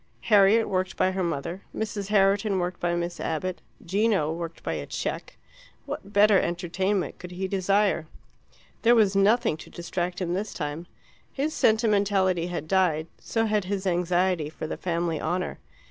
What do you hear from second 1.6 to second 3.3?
Mrs. Herriton, worked by Miss